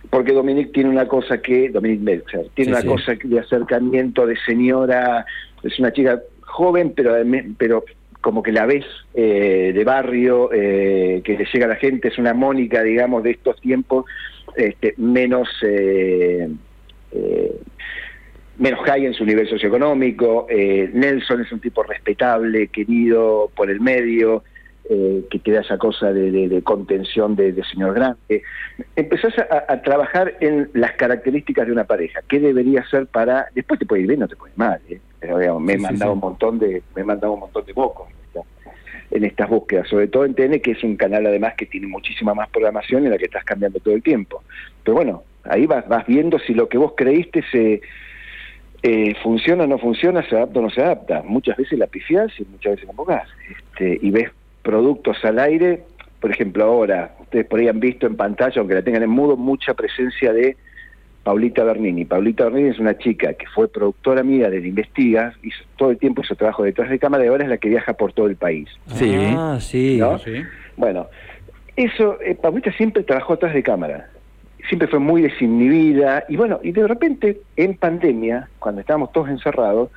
[0.09, 5.25] porque Dominique tiene una cosa que, Dominique Meltzer, tiene una cosa de acercamiento de señora,
[5.63, 7.15] es una chica joven, pero,
[7.57, 7.83] pero
[8.21, 12.17] como que la ves eh, de barrio, eh, que le llega a la gente, es
[12.17, 14.05] una Mónica, digamos, de estos tiempos,
[14.55, 15.49] este, menos...
[15.63, 16.49] Eh,
[18.57, 24.43] menos high en su nivel socioeconómico, Nelson es un tipo respetable, querido por el medio,
[24.87, 28.43] eh, que queda esa cosa de, contención de, señor grande.
[28.95, 32.21] Empezás a, trabajar en las características de una pareja.
[32.27, 33.47] ¿Qué debería ser para...?
[33.55, 34.79] Después te puede ir bien, no te puede ir mal.
[34.89, 34.99] ¿eh?
[35.19, 38.07] Pero me he mandado un montón de me he mandado un montón de bocos
[39.11, 42.33] en estas búsquedas, sobre todo en TN, que es un canal además que tiene muchísima
[42.33, 44.43] más programación en la que estás cambiando todo el tiempo.
[44.83, 47.81] Pero bueno, ahí vas, vas viendo si lo que vos creíste se...
[48.83, 51.23] Eh, funciona o no funciona, se adapta o no se adapta.
[51.23, 53.27] Muchas veces la pifiás y muchas veces la enfocás.
[53.49, 54.29] Este, y ves
[54.65, 55.83] productos al aire,
[56.19, 59.37] por ejemplo ahora, ustedes por ahí han visto en pantalla, aunque la tengan en mudo,
[59.37, 60.57] mucha presencia de
[61.23, 62.03] Paulita Bernini.
[62.03, 66.23] Paulita Bernini es una chica que fue productora mía del Investiga, hizo todo el tiempo
[66.23, 68.67] su trabajo detrás de cámara y ahora es la que viaja por todo el país.
[68.87, 70.01] Sí, ah, sí.
[70.75, 71.07] Bueno,
[71.75, 74.09] eso, eh, Paulita siempre trabajó atrás de cámara,
[74.67, 79.91] siempre fue muy desinhibida y bueno, y de repente en pandemia, cuando estábamos todos encerrados,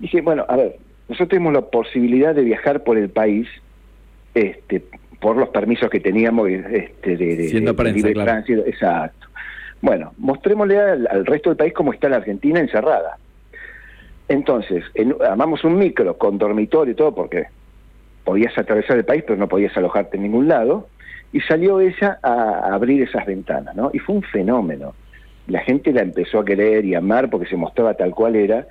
[0.00, 0.78] dije, bueno, a ver,
[1.08, 3.46] nosotros tenemos la posibilidad de viajar por el país
[4.34, 4.82] este,
[5.20, 9.28] por los permisos que teníamos este, de, Siendo prensa, Exacto.
[9.80, 13.18] Bueno, mostrémosle al, resto del país cómo está la Argentina encerrada.
[14.28, 17.46] Entonces, en, armamos un micro con dormitorio y todo, porque
[18.24, 20.88] podías atravesar el país, pero no podías alojarte en ningún lado,
[21.32, 23.90] y salió ella a abrir esas ventanas, ¿no?
[23.92, 24.94] Y fue un fenómeno.
[25.46, 28.66] La gente la empezó a querer y amar porque se mostraba tal cual era,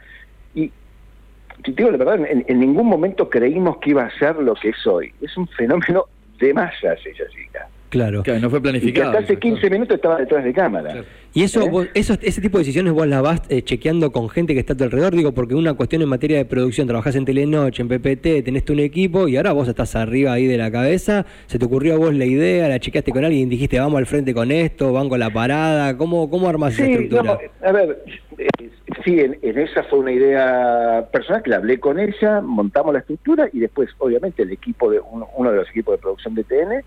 [1.71, 5.13] digo la verdad, en, ningún momento creímos que iba a ser lo que es hoy.
[5.21, 6.06] Es un fenómeno
[6.39, 7.67] de masas esa chica.
[7.93, 8.23] Claro.
[8.41, 8.89] no fue planificado.
[8.89, 11.03] Y que hasta hace 15 minutos estaba detrás de cámara.
[11.32, 11.91] Y eso, ¿Eh?
[11.93, 14.75] eso, ese tipo de decisiones vos las vas eh, chequeando con gente que está a
[14.75, 18.43] tu alrededor, digo, porque una cuestión en materia de producción, trabajás en Telenoche, en PPT,
[18.43, 21.93] tenés un equipo y ahora vos estás arriba ahí de la cabeza, se te ocurrió
[21.93, 25.08] a vos la idea, la chequeaste con alguien, dijiste vamos al frente con esto, van
[25.08, 27.38] con la parada, ¿cómo, cómo armás esa estructura?
[27.62, 28.03] a ver,
[28.39, 28.69] eh,
[29.06, 33.49] sí, en, esa fue una idea personal que la hablé con ella, montamos la estructura
[33.53, 36.84] y después, obviamente, el equipo de uno de los equipos de producción de TN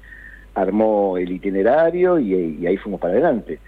[0.57, 3.61] armó el itinerario y, ahí fuimos para adelante.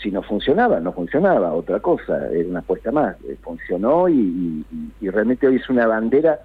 [0.00, 3.16] Si no funcionaba, no funcionaba, otra cosa, era una apuesta más.
[3.28, 4.64] Eh, funcionó y,
[5.00, 6.38] realmente hoy es una bandera,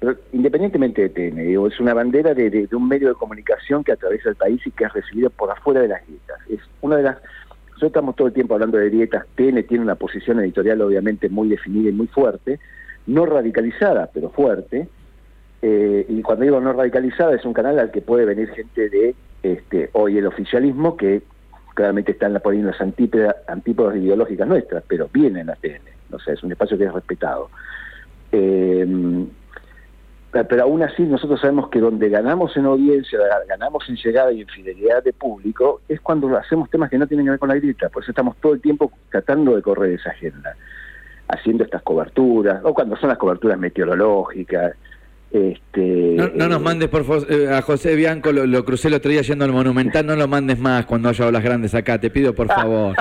[0.00, 4.36] pero independientemente de TN, es una bandera de, un medio de comunicación que atraviesa el
[4.36, 6.38] país y que es recibido por afuera de las dietas.
[6.48, 7.18] Es una de las
[7.68, 9.26] nosotros estamos todo el tiempo hablando de dietas.
[9.34, 12.60] TN tiene una posición editorial obviamente muy definida y muy fuerte,
[13.06, 14.86] no radicalizada, pero fuerte.
[15.60, 19.16] Eh, y cuando digo no radicalizada, es un canal al que puede venir gente de
[19.44, 21.22] este, hoy el oficialismo, que
[21.74, 26.52] claramente están poniendo las antípodas, ideológicas nuestras, pero vienen a TN, no sé, es un
[26.52, 27.50] espacio que es respetado.
[28.32, 29.26] Eh,
[30.32, 34.48] pero aún así nosotros sabemos que donde ganamos en audiencia, ganamos en llegada y en
[34.48, 37.88] fidelidad de público, es cuando hacemos temas que no tienen que ver con la grita,
[37.90, 40.56] por eso estamos todo el tiempo tratando de correr esa agenda,
[41.28, 44.74] haciendo estas coberturas, o cuando son las coberturas meteorológicas,
[45.34, 49.20] este, no, nos mandes por favor eh, a José Bianco, lo, crucé el otro día
[49.22, 52.46] yendo al Monumental, no lo mandes más cuando haya olas grandes acá, te pido por
[52.46, 52.94] favor.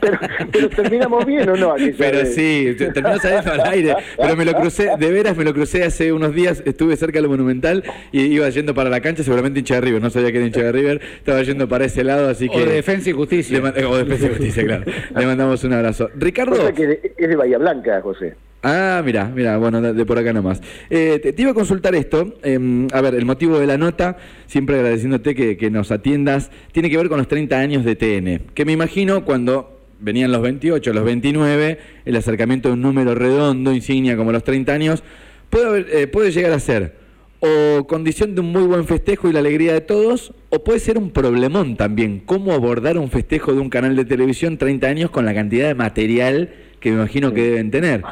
[0.52, 1.74] pero, terminamos bien o no.
[1.98, 5.84] pero sí, terminamos saliendo al aire, pero me lo crucé, de veras me lo crucé
[5.84, 7.82] hace unos días, estuve cerca del Monumental
[8.12, 10.62] y iba yendo para la cancha, seguramente hincha de River, no sabía que era hincha
[10.64, 12.56] de River, estaba yendo para ese lado, así que...
[12.56, 13.58] O de Defensa y Justicia.
[13.60, 14.84] o de Defensa y Justicia, claro.
[15.16, 16.10] Le mandamos un abrazo.
[16.14, 16.56] Ricardo...
[16.68, 18.36] es de Bahía Blanca, José.
[18.62, 20.60] Ah, mira, mira, bueno, de, por acá nomás.
[20.90, 22.34] Eh, te, iba a consultar esto.
[22.42, 24.16] Em, a ver, el motivo de la nota,
[24.46, 28.52] siempre agradeciéndote que, nos atiendas, tiene que ver con los 30 años de TN.
[28.54, 33.72] Que me imagino cuando venían los 28, los 29, el acercamiento de un número redondo,
[33.72, 35.04] insignia como los 30 años,
[35.50, 37.08] puede, eh, puede llegar a ser
[37.40, 40.98] o condición de un muy buen festejo y la alegría de todos, o puede ser
[40.98, 42.20] un problemón también.
[42.24, 45.74] ¿Cómo abordar un festejo de un canal de televisión 30 años con la cantidad de
[45.74, 48.02] material que me imagino que deben tener?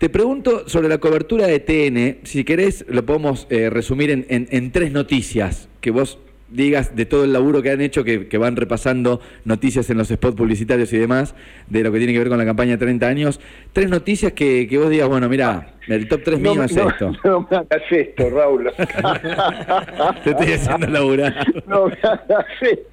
[0.00, 4.72] Te pregunto sobre la cobertura de TN, si querés lo podemos eh, resumir en, en,
[4.72, 6.18] tres noticias que vos
[6.50, 10.36] digas de todo el laburo que han hecho, que, van repasando noticias en los spots
[10.36, 11.34] publicitarios y demás,
[11.68, 13.40] de lo que tiene que ver con la campaña de 30 años.
[13.72, 17.12] Tres noticias que, vos digas, bueno, mira, el top 3 mío es esto.
[17.24, 18.70] No me hagas esto, Raúl.
[20.24, 21.46] Te estoy haciendo laburar.
[21.66, 22.90] No me hagas esto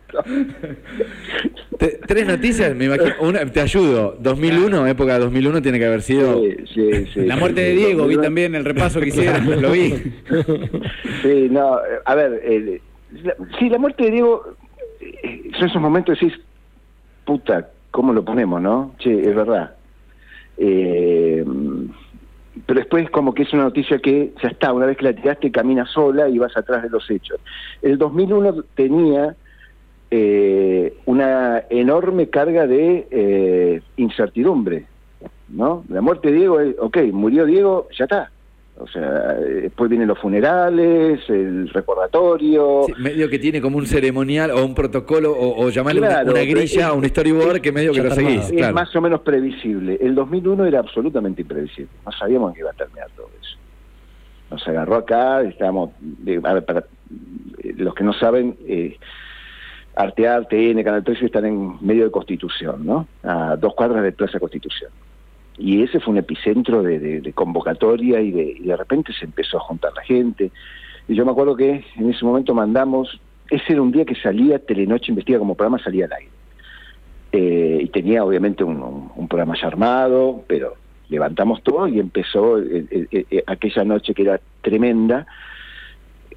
[2.08, 3.14] tres noticias, me imagino.
[3.22, 4.16] Una, te ayudo.
[4.20, 6.42] 2001, época 2001, tiene que haber sido.
[7.16, 9.94] la muerte de Diego, vi también el repaso que hicieron, lo vi.
[11.22, 12.42] Sí, no, a ver,
[13.60, 14.44] sí, la muerte de Diego,
[15.00, 16.40] eh, son esos momentos decís,
[17.26, 18.94] puta, ¿cómo lo ponemos, no?
[19.00, 19.76] Che, es verdad.
[20.58, 21.46] Eh,
[22.66, 25.52] pero después como que es una noticia que ya está, una vez que la tiraste
[25.52, 27.40] camina sola y vas atrás de los hechos.
[27.82, 29.36] El 2001 tenía
[30.10, 34.86] eh, una enorme carga de eh, incertidumbre,
[35.50, 35.84] ¿no?
[35.90, 38.32] La muerte de Diego, ok, murió Diego, ya está.
[38.80, 42.86] O sea, después vienen los funerales, el recordatorio.
[43.00, 47.06] medio que tiene como un ceremonial o un protocolo o, llamarle una, grilla o un
[47.06, 48.52] storyboard que medio que lo seguís.
[48.52, 49.98] Es más o menos previsible.
[50.00, 51.90] El 2001 era absolutamente imprevisible.
[52.06, 53.58] No sabíamos que iba a terminar todo eso.
[54.52, 55.92] Nos agarró acá, estábamos.
[56.44, 56.86] a ver, para
[57.78, 58.58] los que no saben.
[58.68, 58.98] Eh,
[59.96, 63.08] Artear, TN, Canal 13 están en medio de Constitución, ¿no?
[63.24, 64.92] A dos cuadras de Plaza Constitución.
[65.58, 69.92] Y ese fue un epicentro de, convocatoria y de, de repente se empezó a juntar
[69.96, 70.52] la gente.
[71.08, 74.60] Y yo me acuerdo que en ese momento mandamos, ese era un día que salía
[74.60, 76.32] Telenoche Investiga como programa, salía al aire.
[77.32, 80.76] Eh, y tenía obviamente un, programa ya armado, pero
[81.10, 82.58] levantamos todo y empezó
[83.48, 85.26] aquella noche que era tremenda.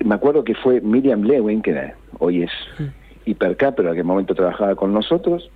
[0.05, 2.51] Me acuerdo que fue Miriam Lewin, que hoy es
[3.25, 5.51] hipercá, pero en aquel momento trabajaba con nosotros.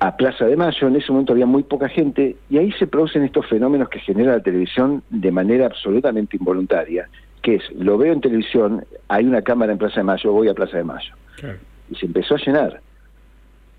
[0.00, 3.24] A Plaza de Mayo, en ese momento había muy poca gente, y ahí se producen
[3.24, 7.08] estos fenómenos que genera la televisión de manera absolutamente involuntaria,
[7.42, 10.54] que es, lo veo en televisión, hay una cámara en Plaza de Mayo, voy a
[10.54, 11.14] Plaza de Mayo.
[11.90, 12.80] Y se empezó a llenar.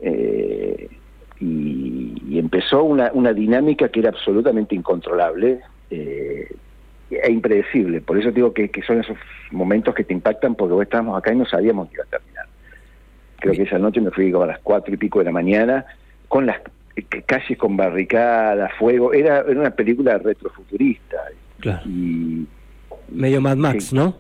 [0.02, 0.90] Eh,
[1.40, 6.54] y, empezó una, una, dinámica que era absolutamente incontrolable eh,
[7.10, 8.02] e impredecible.
[8.02, 9.18] Por eso digo que, que, son esos
[9.52, 12.46] momentos que te impactan porque hoy estábamos acá y no sabíamos que iba a terminar.
[13.40, 15.86] Creo que esa noche me fui a las cuatro y pico de la mañana
[16.30, 16.62] con las
[17.26, 21.18] calles con barricadas, fuego, era, era una película retrofuturista.
[21.60, 21.82] Claro.
[21.86, 22.48] Y,
[23.10, 24.16] Medio Mad Max, ¿no?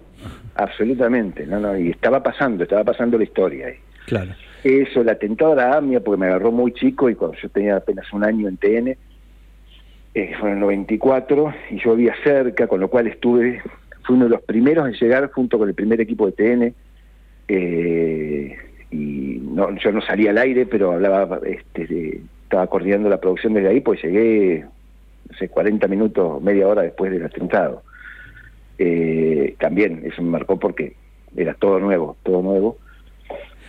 [0.55, 3.75] Absolutamente, no, no, y estaba pasando, estaba pasando la historia ahí.
[4.05, 4.31] Claro.
[4.63, 7.77] Eso, el atentado a la AMIA, porque me agarró muy chico y cuando yo tenía
[7.77, 8.97] apenas un año en TN,
[10.15, 13.61] eh, fue en el 94, y yo vivía cerca, con lo cual estuve,
[14.03, 16.73] fui uno de los primeros en llegar junto con el primer equipo de TN.
[17.47, 18.57] Eh,
[18.91, 23.69] y no, yo no salía al aire, pero hablaba, este, estaba coordinando la producción desde
[23.69, 24.65] ahí, pues llegué,
[25.29, 27.83] no sé, 40 minutos, media hora después del atentado.
[28.77, 30.95] Eh, también eso me marcó porque
[31.35, 32.77] era todo nuevo, todo nuevo.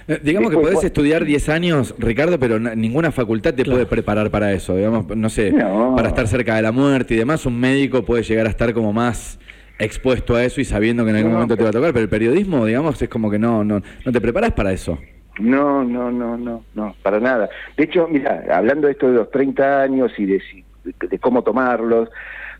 [0.08, 4.52] Eh, digamos que podés estudiar 10 años, Ricardo, pero ninguna facultad te puede preparar para
[4.52, 4.74] eso.
[4.76, 8.46] Digamos, no sé, para estar cerca de la muerte y demás, un médico puede llegar
[8.46, 9.38] a estar como más
[9.80, 12.08] expuesto a eso y sabiendo que en algún momento te va a tocar, pero el
[12.08, 14.98] periodismo, digamos, es como que no, no, no te preparas para eso.
[15.38, 17.48] No, no, no, no, no, para nada.
[17.76, 20.42] De hecho, mira, hablando de esto de los 30 años y de,
[20.84, 22.10] de cómo tomarlos,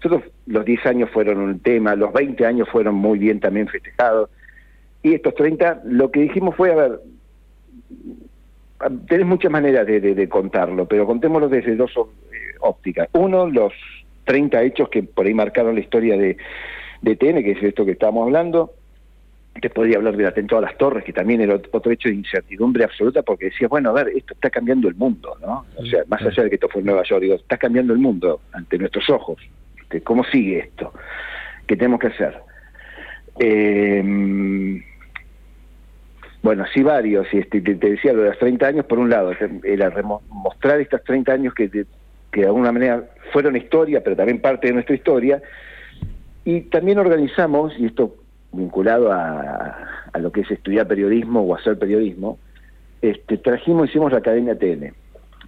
[0.03, 4.31] nosotros los 10 años fueron un tema, los 20 años fueron muy bien también festejados,
[5.03, 7.01] y estos 30, lo que dijimos fue, a ver,
[9.09, 13.09] tenés muchas maneras de, de, contarlo, pero contémoslo desde dos eh, ópticas.
[13.13, 13.73] Uno, los
[14.25, 16.37] 30 hechos que por ahí marcaron la historia de,
[17.03, 18.73] de TN, que es esto que estamos hablando.
[19.61, 22.85] Te podría hablar del atentado a las torres, que también era otro hecho de incertidumbre
[22.85, 25.67] absoluta, porque decías, bueno, a ver, esto está cambiando el mundo, ¿no?
[25.77, 27.99] O sea, más allá de que esto fue en Nueva York, digo, está cambiando el
[27.99, 29.39] mundo ante nuestros ojos.
[30.05, 30.93] ¿Cómo sigue esto?
[31.67, 32.39] ¿Qué tenemos que hacer?
[33.41, 34.83] Eh,
[36.43, 39.33] bueno, sí varios, y este, te, decía lo de los 30 años, por un lado,
[39.63, 39.93] era
[40.29, 44.75] mostrar estos 30 años que, que de alguna manera fueron historia, pero también parte de
[44.75, 45.43] nuestra historia,
[46.45, 48.17] y también organizamos, y esto
[48.53, 49.77] vinculado a,
[50.13, 52.39] a lo que es estudiar periodismo o hacer periodismo,
[53.03, 54.93] este, trajimos, hicimos la Academia TN.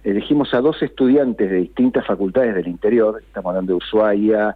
[0.03, 4.55] Elegimos a dos estudiantes de distintas facultades del interior, estamos hablando de Ushuaia,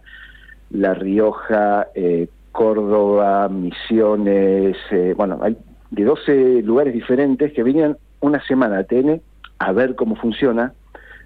[0.70, 5.56] La Rioja, eh, Córdoba, Misiones, eh, bueno, hay
[5.90, 9.22] de 12 lugares diferentes que venían una semana a TN
[9.58, 10.74] a ver cómo funciona,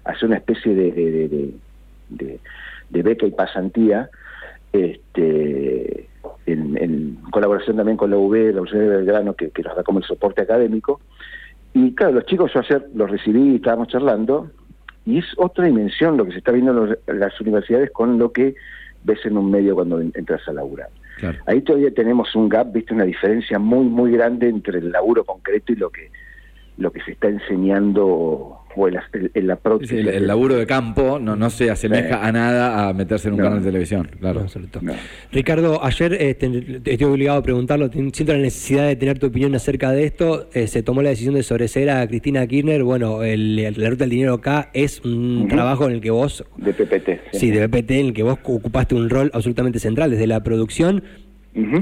[0.05, 1.53] hacer una especie de, de,
[2.09, 2.39] de,
[2.89, 4.09] de beca y pasantía,
[4.73, 6.09] este,
[6.45, 10.05] en, colaboración también con la UB, la Universidad de Belgrano, que, nos da como el
[10.05, 10.99] soporte académico.
[11.73, 14.51] Y claro, los chicos yo ayer los recibí, estábamos charlando,
[15.05, 18.55] y es otra dimensión lo que se está viendo en las universidades con lo que
[19.03, 20.89] ves en un medio cuando entras a laburar.
[21.45, 25.71] Ahí todavía tenemos un gap, viste, una diferencia muy, muy grande entre el laburo concreto
[25.71, 26.09] y lo que
[26.77, 28.99] lo que se está enseñando o el,
[29.33, 33.39] el, el, laburo de campo no, no se asemeja a nada a meterse en un
[33.39, 34.09] canal de televisión.
[34.19, 34.81] Claro, absoluto.
[35.31, 39.91] Ricardo, ayer este, estoy obligado a preguntarlo, siento la necesidad de tener tu opinión acerca
[39.91, 40.49] de esto.
[40.53, 42.83] Eh, se tomó la decisión de sobreseer a Cristina Kirchner.
[42.83, 46.43] Bueno, el, la ruta del dinero acá es un trabajo en el que vos...
[46.57, 47.09] De PPT.
[47.31, 47.39] Sí.
[47.39, 51.03] sí, de PPT, en el que vos ocupaste un rol absolutamente central desde la producción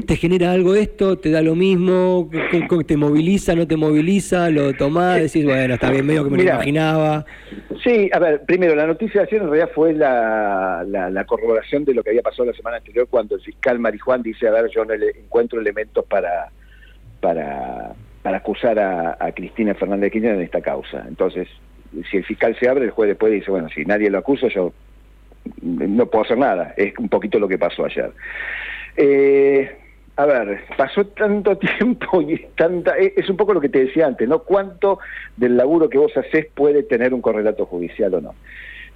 [0.05, 1.17] ¿Te genera algo esto?
[1.17, 2.29] ¿Te da lo mismo?
[2.51, 3.55] ¿Cómo- cómo ¿Te moviliza?
[3.55, 4.49] ¿No te moviliza?
[4.49, 5.21] ¿Lo tomás?
[5.21, 7.25] Decís, bueno, está bien, medio que me lo imaginaba.
[7.81, 11.86] Sí, a ver, primero, la noticia de ayer en realidad fue la, la, la corroboración
[11.86, 14.69] de lo que había pasado la semana anterior cuando el fiscal Marijuán dice, a ver,
[14.75, 16.49] yo no le- encuentro elementos para,
[17.21, 21.05] para, para acusar a, a Cristina Fernández de Kirchner en esta causa.
[21.07, 21.47] Entonces,
[22.10, 24.73] si el fiscal se abre, el juez después dice, bueno, si nadie lo acusa, yo
[25.62, 26.73] no puedo hacer nada.
[26.75, 28.12] Es un poquito lo que pasó ayer.
[28.97, 29.71] Eh,
[30.17, 34.08] a ver, pasó tanto tiempo y tanta, es es un poco lo que te decía
[34.08, 34.43] antes, ¿no?
[34.43, 34.99] ¿Cuánto
[35.38, 38.36] del laburo que vos haces puede tener un correlato judicial o no?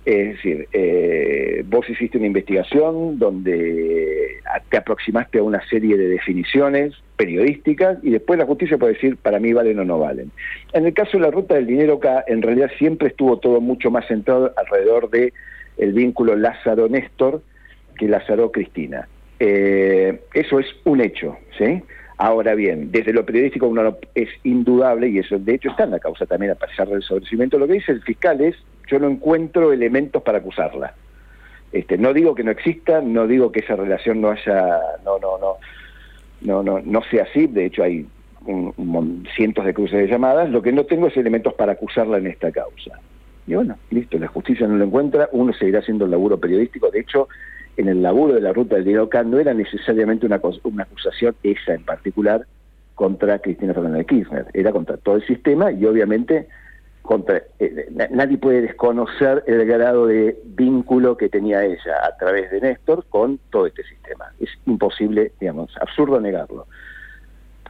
[0.06, 6.94] Es decir, eh, vos hiciste una investigación donde te aproximaste a una serie de definiciones
[7.18, 10.32] periodísticas y después la justicia puede decir para mí valen o no valen.
[10.74, 14.06] En el caso de la ruta del dinero en realidad siempre estuvo todo mucho más
[14.08, 15.34] centrado alrededor de
[15.78, 17.42] el vínculo Lázaro-Néstor
[17.98, 19.08] que Lázaro-Cristina.
[19.48, 21.84] Eh, eso es un hecho, ¿sí?
[22.18, 25.92] Ahora bien, desde lo periodístico uno no- es indudable, y eso de hecho está en
[25.92, 28.56] la causa también, a pesar del sobrecimiento, lo que dice el fiscal es,
[28.90, 30.96] yo no encuentro elementos para acusarla.
[31.72, 35.38] Este, no digo que no exista, no digo que esa relación no haya, no, no,
[35.38, 35.58] no,
[36.42, 38.08] no, no, no sea así, de hecho hay
[38.48, 42.18] un- un cientos de cruces de llamadas, lo que no tengo es elementos para acusarla
[42.18, 43.00] en esta causa.
[43.46, 47.02] Y bueno, listo, la justicia no lo encuentra, uno seguirá haciendo el laburo periodístico, de
[47.02, 47.28] hecho,
[47.78, 51.74] en el laburo de la ruta del acá no era necesariamente una, una acusación, esa
[51.74, 52.46] en particular,
[52.96, 56.48] contra Cristina Fernández de Kirchner, era contra todo el sistema y obviamente
[57.02, 62.50] contra eh, na- nadie puede desconocer el grado de vínculo que tenía ella a través
[62.52, 64.26] de Néstor con todo este sistema.
[64.40, 66.66] Es imposible, digamos, absurdo negarlo.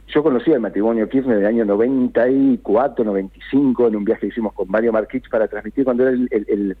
[0.08, 4.70] Yo conocí el matrimonio Kirchner del año 94, 95, en un viaje que hicimos con
[4.70, 6.76] Mario Marquich para transmitir cuando era el, el- el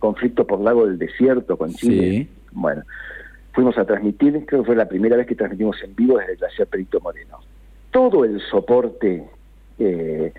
[0.00, 2.08] conflicto por Lago del Desierto con Chile.
[2.10, 2.28] Sí.
[2.54, 2.82] Bueno,
[3.52, 6.38] fuimos a transmitir, creo que fue la primera vez que transmitimos en vivo desde el
[6.38, 7.40] glaciar Perito Moreno.
[7.90, 9.24] Todo el soporte
[9.78, 10.32] eh,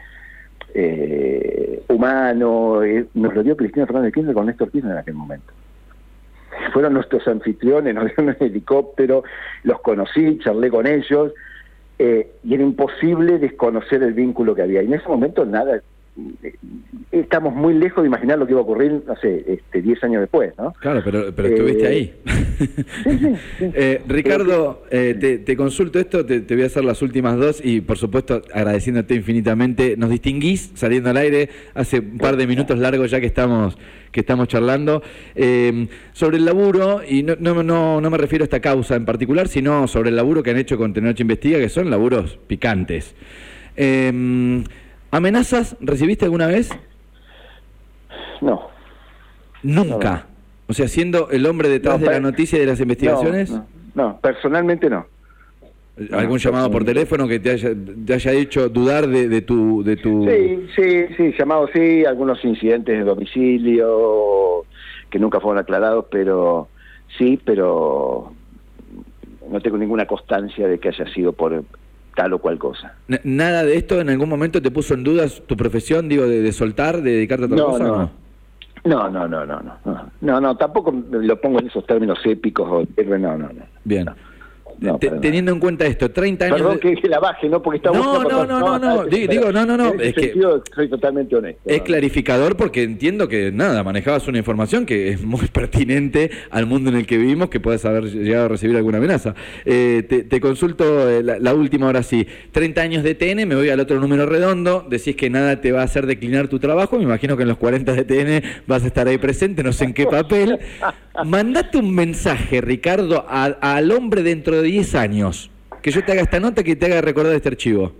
[0.73, 5.13] eh, humano eh, nos lo dio Cristina Fernández de Kirchner con Néstor Kirchner en aquel
[5.13, 5.53] momento.
[6.73, 9.23] Fueron nuestros anfitriones, nos dieron un helicóptero,
[9.63, 11.33] los conocí, charlé con ellos,
[11.97, 14.81] eh, y era imposible desconocer el vínculo que había.
[14.81, 15.81] Y en ese momento nada,
[17.11, 20.21] estamos muy lejos de imaginar lo que iba a ocurrir, no sé, este, 10 años
[20.21, 20.73] después, ¿no?
[20.73, 22.13] Claro, pero, pero estuviste Eh, ahí.
[23.59, 27.61] Eh, Ricardo, eh, te, te consulto esto, te, te voy a hacer las últimas dos
[27.63, 29.95] y por supuesto agradeciéndote infinitamente.
[29.97, 33.77] Nos distinguís saliendo al aire hace un par de minutos largos ya que estamos
[34.11, 35.03] que estamos charlando
[35.35, 39.03] eh, sobre el laburo y no, no, no, no me refiero a esta causa en
[39.03, 43.13] particular, sino sobre el laburo que han hecho con Tenoche Investiga, que son laburos picantes.
[43.75, 44.63] Eh,
[45.15, 46.69] ¿Amenazas recibiste alguna vez?
[48.41, 48.67] No.
[49.63, 50.25] Nunca.
[50.67, 53.57] O sea, siendo el hombre detrás No, de la noticia y de las investigaciones.
[53.93, 55.05] No, personalmente no.
[56.11, 57.69] ¿Algún No, llamado por teléfono que te haya,
[58.05, 59.85] te haya hecho dudar de, de tu...
[59.85, 60.27] De tu...
[60.29, 64.65] Sí, sí, sí, llamado sí, algunos incidentes de domicilio
[65.09, 66.67] que nunca fueron aclarados, pero
[67.17, 68.33] sí, pero
[69.49, 71.63] no tengo ninguna constancia de que haya sido por
[72.15, 72.93] tal o cual cosa.
[73.23, 76.51] ¿Nada de esto en algún momento te puso en dudas tu profesión, digo, de, de
[76.51, 77.83] soltar, de dedicarte a otra No, cosa?
[77.83, 78.11] o no.
[78.85, 82.67] No, no, no, no, no, no, no, no, tampoco lo pongo en esos términos épicos
[82.69, 83.65] o no, no, no.
[83.83, 84.05] Bien.
[84.05, 84.15] No,
[84.99, 86.57] Te- teniendo en cuenta esto, 30 años...
[86.57, 87.61] Perdón de- que, que la baje, ¿no?
[87.61, 90.09] Porque está No, buscando no, no, no, no, di- digo, no, no, no, En ese
[90.09, 91.61] es que- sentido, soy totalmente honesto.
[91.65, 91.83] Es ¿no?
[91.83, 96.97] clarificador porque entiendo que, nada, manejabas una información que es muy pertinente al mundo en
[96.97, 99.35] el que vivimos, que puedes haber llegado a recibir alguna amenaza.
[99.65, 102.27] Eh, te, te consulto eh, la, la última, ahora sí.
[102.51, 105.81] 30 años de TN, me voy al otro número redondo, decís que nada te va
[105.81, 108.87] a hacer declinar tu trabajo, me imagino que en los 40 de TN vas a
[108.87, 110.59] estar ahí presente, no sé en qué papel.
[111.25, 115.51] Mandate un mensaje, Ricardo, a- al hombre dentro de 10 años,
[115.81, 117.91] que yo te haga esta nota que te haga recordar este archivo.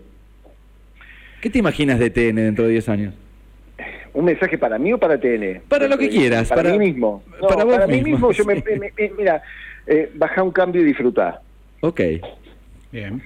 [1.42, 3.14] ¿Qué te imaginas de TN dentro de 10 años?
[4.14, 5.62] ¿Un mensaje para mí o para TN?
[5.68, 7.24] Para lo que quieras, Para, para- mí mismo.
[7.42, 8.62] No, para para, vos mí mismo, mismo, yo me, sí.
[8.80, 9.44] me- me- mira,
[9.86, 11.42] eh, baja un cambio y disfrutar.
[11.82, 12.02] Ok.
[12.92, 13.22] Bien.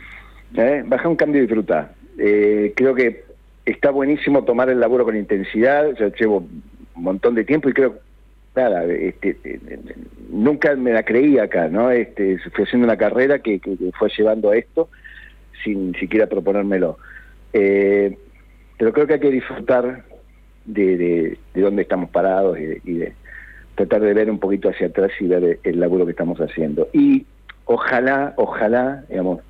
[0.57, 0.83] ¿eh?
[0.85, 1.93] Baja un cambio y disfrutar.
[2.17, 3.23] Eh, creo que
[3.65, 5.93] está buenísimo tomar el laburo con intensidad.
[5.97, 6.63] Yo llevo un
[7.03, 7.99] montón de tiempo y creo,
[8.55, 9.59] nada, este, eh,
[10.29, 11.91] nunca me la creí acá, ¿no?
[11.91, 14.89] Este, fui haciendo una carrera que, que- que fue llevando a esto
[15.63, 16.97] sin siquiera proponérmelo.
[17.53, 18.17] Eh,
[18.77, 20.03] pero creo que hay que disfrutar
[20.65, 23.13] de, de, de dónde estamos parados y de
[23.75, 26.89] tratar de ver un poquito hacia atrás y ver el, el laburo que estamos haciendo.
[26.93, 27.25] Y
[27.65, 29.41] ojalá, ojalá, digamos,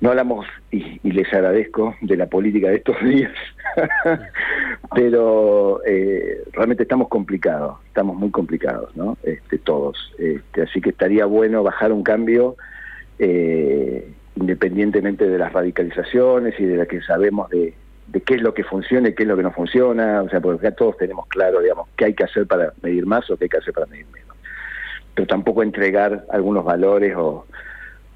[0.00, 3.32] no hablamos, y, y les agradezco, de la política de estos días,
[4.94, 9.16] pero eh, realmente estamos complicados, estamos muy complicados, ¿no?
[9.22, 10.12] Este, todos.
[10.18, 12.56] Este, así que estaría bueno bajar un cambio
[13.20, 17.72] eh, independientemente de las radicalizaciones y de las que sabemos de,
[18.08, 20.40] de qué es lo que funciona y qué es lo que no funciona, o sea,
[20.40, 23.44] porque acá todos tenemos claro, digamos, qué hay que hacer para medir más o qué
[23.44, 24.36] hay que hacer para medir menos.
[25.14, 27.46] Pero tampoco entregar algunos valores o,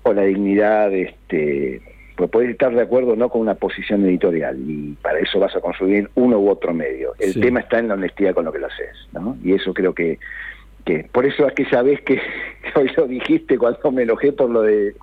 [0.02, 1.80] o la dignidad, este,
[2.18, 5.60] pues puedes estar de acuerdo no con una posición editorial y para eso vas a
[5.60, 7.12] consumir uno u otro medio.
[7.20, 7.40] El Sí.
[7.40, 9.36] tema está en la honestidad con lo que lo haces, ¿no?
[9.44, 10.18] Y eso creo que,
[10.88, 14.62] que por eso aquella vez que, que hoy lo dijiste cuando me enojé por lo
[14.62, 14.94] de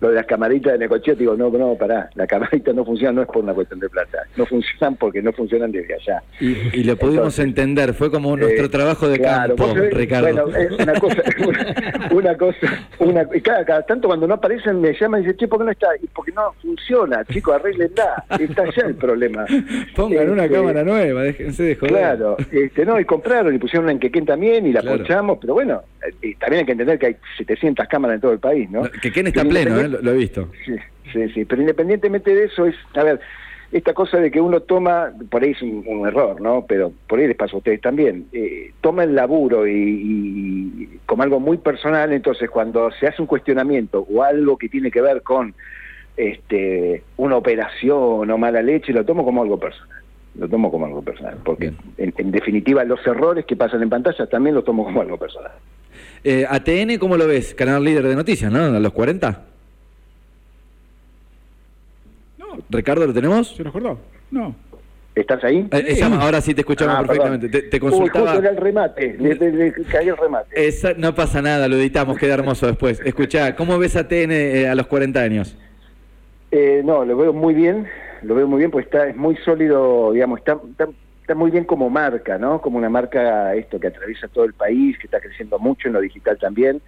[0.00, 3.12] lo de las camaritas de Necochea, te digo, no, no, pará, la camarita no funciona,
[3.12, 6.22] no es por una cuestión de plata, no funcionan porque no funcionan desde allá.
[6.40, 9.92] Y, y lo pudimos Entonces, entender, fue como nuestro Eh, trabajo de claro, campo, sabés,
[9.92, 10.46] Ricardo.
[10.46, 14.80] Bueno, es una cosa, una, una cosa, una, y cada, cada tanto cuando no aparecen
[14.80, 15.88] me llaman y dicen, che, ¿por qué no está?
[16.02, 19.44] Y porque no funciona, chicos, arreglenla, está allá el problema.
[19.94, 21.92] Pongan una Este, cámara nueva, déjense de joder.
[21.92, 24.96] Claro, este, no, y compraron y pusieron una en Quequén también y la Claro.
[24.96, 28.32] ponchamos, pero bueno, eh, y también hay que entender que hay 700 cámaras en todo
[28.32, 28.82] el país, ¿no?
[29.02, 29.88] Que Ken está pleno, ¿eh?
[29.88, 30.48] lo, lo he visto.
[30.64, 30.74] Sí,
[31.12, 33.20] sí, sí, pero independientemente de eso es, a ver,
[33.72, 36.64] esta cosa de que uno toma, por ahí es un, un error, ¿no?
[36.68, 41.22] Pero por ahí les pasa a ustedes también, eh, toma el laburo y, y- como
[41.24, 45.22] algo muy personal, entonces cuando se hace un cuestionamiento o algo que tiene que ver
[45.22, 45.54] con
[46.16, 49.98] este una operación o mala leche, lo tomo como algo personal.
[50.36, 54.26] Lo tomo como algo personal, porque en, en definitiva los errores que pasan en pantalla
[54.26, 55.52] también los tomo como algo personal.
[56.24, 57.54] Eh, ATN, ¿cómo lo ves?
[57.54, 58.58] Canal líder de noticias, ¿no?
[58.64, 59.42] A los 40.
[62.38, 63.54] No, Ricardo, ¿lo tenemos?
[63.54, 63.98] ¿se nos acordó?
[64.30, 64.54] No.
[65.14, 65.68] ¿Estás ahí?
[65.70, 67.48] Eh, esa- ahora sí te escuchamos Ah, perfectamente.
[67.48, 67.70] perdón.
[67.70, 68.26] Te, te Uy, consultaba.
[68.32, 70.66] justo era el remate, le, le- le caí el remate.
[70.66, 73.00] Esa- no pasa nada, lo editamos, queda hermoso después.
[73.04, 75.56] Escuchá, ¿cómo ves a TN eh, a los 40 años?
[76.50, 77.86] Eh, no, lo veo muy bien,
[78.24, 80.58] lo veo muy bien, pues está, es muy sólido, digamos, está,
[81.20, 82.60] está, muy bien como marca, ¿no?
[82.60, 86.00] Como una marca esto que atraviesa todo el país, que está creciendo mucho en lo
[86.00, 86.82] digital también,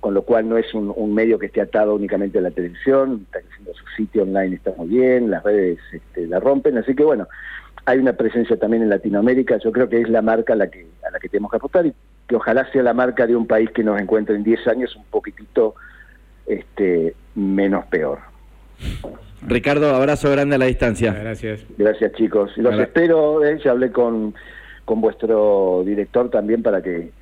[0.00, 3.22] con lo cual no es un, un medio que esté atado únicamente a la televisión,
[3.26, 7.04] está creciendo su sitio online, está muy bien, las redes este, la rompen, así que
[7.04, 7.26] bueno,
[7.84, 10.86] hay una presencia también en Latinoamérica, yo creo que es la marca a la que,
[11.06, 11.94] a la que tenemos que apostar y
[12.28, 15.04] que ojalá sea la marca de un país que nos encuentre en 10 años un
[15.04, 15.74] poquitito
[16.46, 18.20] este, menos peor.
[19.46, 21.12] Ricardo, abrazo grande a la distancia.
[21.12, 21.64] Gracias.
[21.78, 22.50] Gracias chicos.
[22.56, 24.34] Los espero, eh, ya hablé con,
[24.90, 27.12] con vuestro director también para que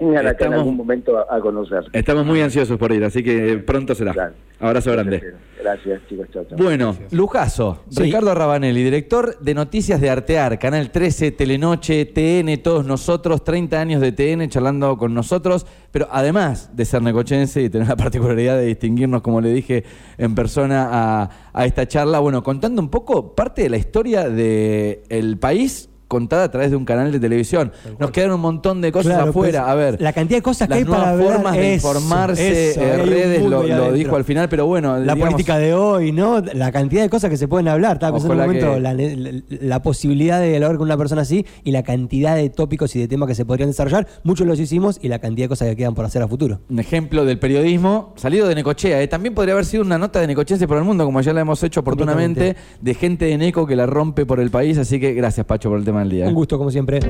[0.00, 1.82] vengan acá en Estamos- algún momento a, a conocer.
[1.92, 4.12] Estamos muy ansiosos por ir, así que pronto será.
[4.12, 4.34] Dale.
[4.60, 5.34] Abrazo grande.
[5.60, 6.56] Gracias chicos, chao, chao.
[6.58, 8.04] Bueno, Lujazo, Sí.
[8.04, 14.00] Ricardo Rabanelli, director de Noticias de Artear, Canal 13, Telenoche, TN, todos nosotros, 30 años
[14.00, 18.66] de TN charlando con nosotros, pero además de ser necochense y tener la particularidad de
[18.66, 19.82] distinguirnos, como le dije
[20.18, 25.36] en persona a, a esta charla, bueno, contando un poco parte de la historia del
[25.40, 27.70] país contada a través de un canal de televisión.
[27.98, 29.60] Nos quedan un montón de cosas Claro, afuera.
[29.62, 31.86] pues, a ver, la cantidad de cosas que hay para nuevas hablar, formas de eso,
[31.88, 34.94] informarse, eso, eh, redes, lo, dijo al final, pero bueno.
[34.96, 36.40] La digamos- política de hoy, ¿no?
[36.40, 37.94] La cantidad de cosas que se pueden hablar.
[37.94, 41.70] Estaba pensando en un momento que- la, posibilidad de hablar con una persona así y
[41.72, 44.06] la cantidad de tópicos y de temas que se podrían desarrollar.
[44.24, 46.60] Muchos los hicimos y la cantidad de cosas que quedan por hacer a futuro.
[46.68, 49.02] un ejemplo del periodismo salido de Necochea.
[49.02, 49.08] ¿eh?
[49.08, 51.62] También podría haber sido una nota de Necochense por el mundo, como ya la hemos
[51.62, 54.78] hecho oportunamente, de gente de Neco que la rompe por el país.
[54.78, 55.97] Así que gracias, Pacho, por el tema
[56.28, 57.00] Un gusto, como siempre.